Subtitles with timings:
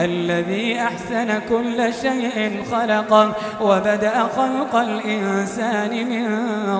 [0.00, 6.26] الذي أحسن كل شيء خلقه وبدأ خلق الإنسان من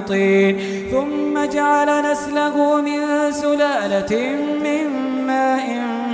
[0.03, 0.59] طين
[0.91, 4.87] ثم جعل نسله من سلالة من
[5.27, 5.67] ماء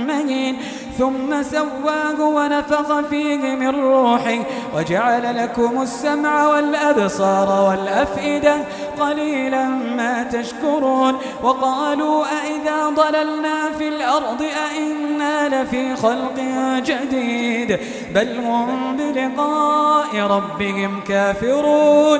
[0.07, 0.57] مهين
[0.97, 4.39] ثم سواه ونفخ فيه من روحه
[4.75, 8.55] وجعل لكم السمع والأبصار والأفئدة
[8.99, 9.65] قليلا
[9.97, 16.39] ما تشكرون وقالوا أئذا ضللنا في الأرض أئنا لفي خلق
[16.85, 17.79] جديد
[18.15, 22.19] بل هم بلقاء ربهم كافرون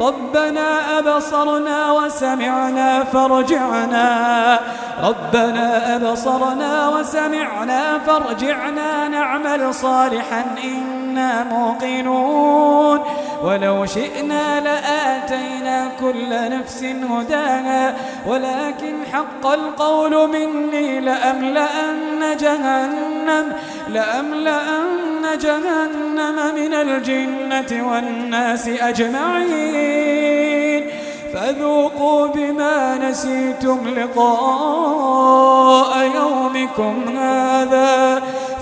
[0.00, 4.60] ربنا أبصرنا وسمعنا فرجعنا
[5.02, 13.00] ربنا أبصرنا وسمعنا فرجعنا نعمل صالحا إنا موقنون.
[13.42, 17.94] ولو شئنا لآتينا كل نفس هداها.
[18.26, 23.52] ولكن حق القول مني لأملأن جهنم
[23.88, 30.26] لأملأن جهنم من الجنة والناس أجمعين.
[31.34, 35.12] فذوقوا بما نسيتم لقاء
[36.14, 38.22] يومكم هذا.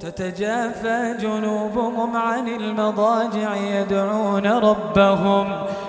[0.00, 5.46] تتجافى جنوبهم عن المضاجع يدعون ربهم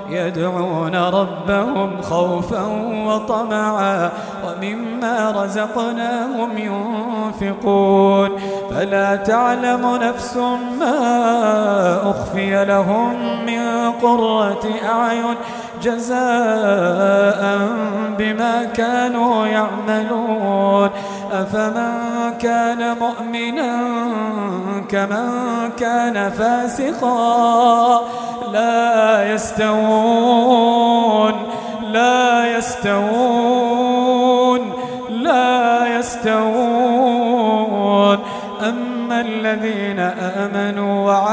[0.09, 2.65] يدعون ربهم خوفا
[3.07, 4.11] وطمعا.
[4.47, 8.29] ومما رزقناهم ينفقون.
[8.69, 10.37] فلا تعلم نفس
[10.79, 10.97] ما
[12.11, 13.13] أخفي لهم
[13.45, 13.56] من
[14.01, 15.35] قرة أعين
[15.83, 17.41] جزاء
[18.17, 20.89] بما كانوا يعملون.
[21.31, 23.79] أفمن كان مؤمنا
[24.89, 25.29] كمن
[25.79, 28.01] كان فاسقا؟
[28.53, 31.33] لا يستوون
[31.91, 34.61] لا يستوون
[35.09, 38.17] لا يستوون.
[38.69, 40.86] أما الذين آمنوا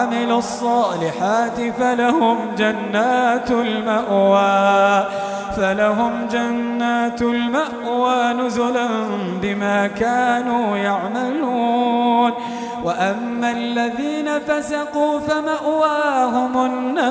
[0.04, 5.06] وعملوا الصالحات فلهم جنات المأوى.
[5.56, 8.88] فلهم جنات المأوى نزلا
[9.42, 12.32] بما كانوا يعملون.
[12.84, 17.04] وأما الذين فسقوا فمأواهم النار.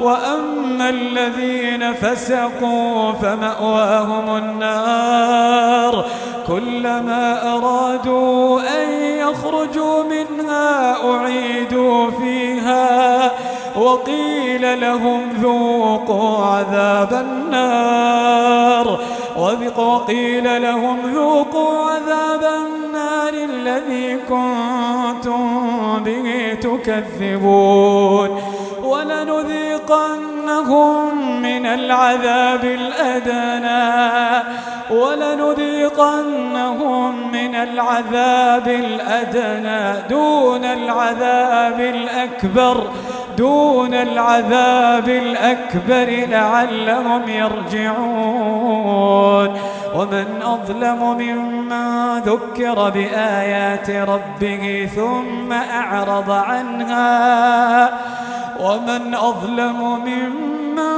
[0.00, 6.04] وأما الذين فسقوا فمأواهم النار.
[6.48, 13.32] كلما أرادوا أن يخرجوا منها أعيدوا فيها
[13.76, 19.00] وقيل لهم ذوقوا عذاب النار
[19.76, 25.68] وقيل لهم ذوقوا عذاب النار الذي كنتم
[26.04, 28.42] به تكذبون
[28.82, 30.22] ولنذيقنهم
[31.42, 34.27] من العذاب الأدنى.
[34.90, 36.52] ولنذيقنهم
[37.32, 42.90] من العذاب الأدنى دون العذاب الأكبر
[43.38, 48.68] دون العذاب الأكبر لعلهم يرجعون.
[49.94, 57.90] ومن أظلم ممن ذكر بآيات ربه ثم أعرض عنها
[58.60, 60.97] ومن أظلم ممن